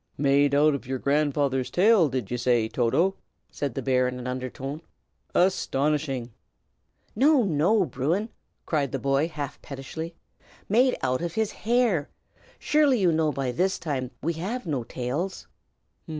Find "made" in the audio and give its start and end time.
0.17-0.55, 10.67-10.95